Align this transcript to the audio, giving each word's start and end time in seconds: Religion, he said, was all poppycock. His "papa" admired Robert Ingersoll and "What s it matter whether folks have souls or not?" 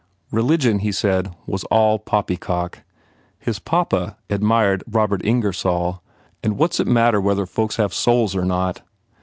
Religion, 0.31 0.79
he 0.79 0.91
said, 0.91 1.31
was 1.45 1.63
all 1.65 1.99
poppycock. 1.99 2.79
His 3.37 3.59
"papa" 3.59 4.17
admired 4.31 4.83
Robert 4.89 5.23
Ingersoll 5.23 6.01
and 6.41 6.57
"What 6.57 6.71
s 6.73 6.79
it 6.79 6.87
matter 6.87 7.21
whether 7.21 7.45
folks 7.45 7.75
have 7.75 7.93
souls 7.93 8.35
or 8.35 8.43
not?" 8.43 8.81